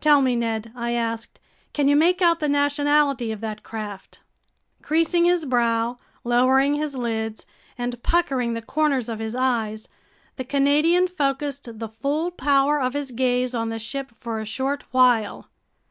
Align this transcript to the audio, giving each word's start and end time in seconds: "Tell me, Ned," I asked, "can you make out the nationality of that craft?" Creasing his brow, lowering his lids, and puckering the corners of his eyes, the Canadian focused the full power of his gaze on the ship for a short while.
"Tell 0.00 0.22
me, 0.22 0.34
Ned," 0.36 0.72
I 0.74 0.92
asked, 0.92 1.38
"can 1.74 1.86
you 1.86 1.96
make 1.96 2.22
out 2.22 2.40
the 2.40 2.48
nationality 2.48 3.30
of 3.30 3.42
that 3.42 3.62
craft?" 3.62 4.20
Creasing 4.80 5.26
his 5.26 5.44
brow, 5.44 5.98
lowering 6.24 6.76
his 6.76 6.94
lids, 6.94 7.44
and 7.76 8.02
puckering 8.02 8.54
the 8.54 8.62
corners 8.62 9.10
of 9.10 9.18
his 9.18 9.34
eyes, 9.34 9.86
the 10.36 10.44
Canadian 10.44 11.06
focused 11.06 11.78
the 11.78 11.88
full 11.90 12.30
power 12.30 12.80
of 12.80 12.94
his 12.94 13.10
gaze 13.10 13.54
on 13.54 13.68
the 13.68 13.78
ship 13.78 14.12
for 14.18 14.40
a 14.40 14.46
short 14.46 14.84
while. 14.92 15.50